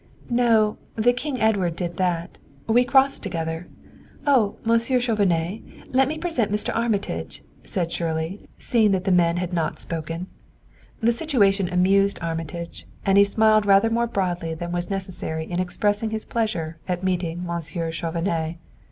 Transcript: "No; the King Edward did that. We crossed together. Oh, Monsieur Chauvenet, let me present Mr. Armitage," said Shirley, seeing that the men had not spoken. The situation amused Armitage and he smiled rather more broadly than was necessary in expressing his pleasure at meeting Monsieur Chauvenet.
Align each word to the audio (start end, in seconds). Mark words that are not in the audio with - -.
"No; 0.31 0.77
the 0.95 1.13
King 1.13 1.39
Edward 1.39 1.75
did 1.75 1.97
that. 1.97 2.39
We 2.65 2.83
crossed 2.85 3.21
together. 3.21 3.67
Oh, 4.25 4.55
Monsieur 4.65 4.99
Chauvenet, 4.99 5.61
let 5.93 6.07
me 6.07 6.17
present 6.17 6.51
Mr. 6.51 6.75
Armitage," 6.75 7.43
said 7.63 7.91
Shirley, 7.91 8.49
seeing 8.57 8.93
that 8.93 9.03
the 9.03 9.11
men 9.11 9.37
had 9.37 9.53
not 9.53 9.77
spoken. 9.77 10.25
The 11.01 11.11
situation 11.11 11.71
amused 11.71 12.17
Armitage 12.19 12.87
and 13.05 13.15
he 13.15 13.23
smiled 13.23 13.67
rather 13.67 13.91
more 13.91 14.07
broadly 14.07 14.55
than 14.55 14.71
was 14.71 14.89
necessary 14.89 15.45
in 15.45 15.59
expressing 15.59 16.09
his 16.09 16.25
pleasure 16.25 16.79
at 16.87 17.03
meeting 17.03 17.43
Monsieur 17.45 17.91
Chauvenet. 17.91 18.55